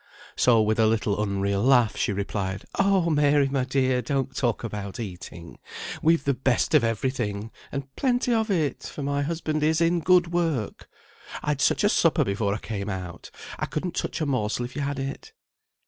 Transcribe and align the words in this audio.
So, 0.35 0.63
with 0.63 0.79
a 0.79 0.87
little 0.87 1.21
unreal 1.21 1.61
laugh, 1.61 1.95
she 1.95 2.11
replied, 2.11 2.65
"Oh! 2.79 3.11
Mary, 3.11 3.49
my 3.49 3.65
dear! 3.65 4.01
don't 4.01 4.35
talk 4.35 4.63
about 4.63 4.99
eating. 4.99 5.59
We've 6.01 6.23
the 6.23 6.33
best 6.33 6.73
of 6.73 6.83
every 6.83 7.11
thing, 7.11 7.51
and 7.71 7.95
plenty 7.95 8.33
of 8.33 8.49
it, 8.49 8.81
for 8.81 9.03
my 9.03 9.21
husband 9.21 9.61
is 9.61 9.79
in 9.79 9.99
good 9.99 10.33
work. 10.33 10.89
I'd 11.43 11.61
such 11.61 11.83
a 11.83 11.89
supper 11.89 12.23
before 12.23 12.55
I 12.55 12.57
came 12.57 12.89
out. 12.89 13.29
I 13.59 13.67
couldn't 13.67 13.95
touch 13.95 14.19
a 14.21 14.25
morsel 14.25 14.65
if 14.65 14.75
you 14.75 14.81
had 14.81 14.97
it." 14.97 15.33